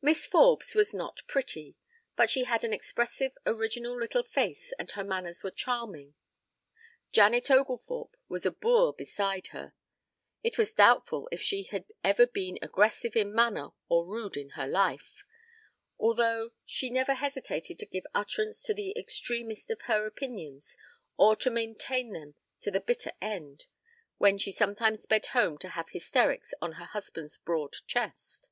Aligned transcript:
Miss 0.00 0.24
Forbes 0.24 0.74
was 0.74 0.94
not 0.94 1.20
pretty, 1.28 1.76
but 2.16 2.30
she 2.30 2.44
had 2.44 2.64
an 2.64 2.72
expressive 2.72 3.36
original 3.44 3.94
little 3.94 4.22
face 4.22 4.72
and 4.78 4.90
her 4.92 5.04
manners 5.04 5.42
were 5.42 5.50
charming. 5.50 6.14
Janet 7.12 7.50
Oglethorpe 7.50 8.16
was 8.30 8.46
a 8.46 8.50
boor 8.50 8.94
beside 8.94 9.48
her. 9.48 9.74
It 10.42 10.56
was 10.56 10.72
doubtful 10.72 11.28
if 11.30 11.42
she 11.42 11.64
had 11.64 11.84
ever 12.02 12.26
been 12.26 12.58
aggressive 12.62 13.14
in 13.14 13.34
manner 13.34 13.72
or 13.90 14.06
rude 14.06 14.38
in 14.38 14.48
her 14.56 14.66
life; 14.66 15.22
although 15.98 16.52
she 16.64 16.88
never 16.88 17.12
hesitated 17.12 17.78
to 17.80 17.84
give 17.84 18.06
utterance 18.14 18.62
to 18.62 18.72
the 18.72 18.98
extremest 18.98 19.70
of 19.70 19.82
her 19.82 20.06
opinions 20.06 20.78
or 21.18 21.36
to 21.36 21.50
maintain 21.50 22.14
them 22.14 22.36
to 22.60 22.70
the 22.70 22.80
bitter 22.80 23.12
end 23.20 23.66
(when 24.16 24.38
she 24.38 24.50
sometimes 24.50 25.02
sped 25.02 25.26
home 25.26 25.58
to 25.58 25.68
have 25.68 25.90
hysterics 25.90 26.54
on 26.62 26.72
her 26.80 26.86
husband's 26.86 27.36
broad 27.36 27.76
chest). 27.86 28.48